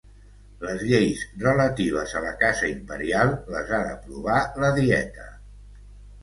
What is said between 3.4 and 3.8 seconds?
les